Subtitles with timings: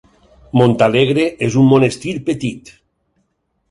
[0.61, 2.77] Montalegre és un monestir petit.